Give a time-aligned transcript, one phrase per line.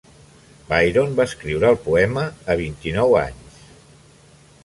[0.69, 3.61] Byron va escriure el poema a vint-i-nou anys.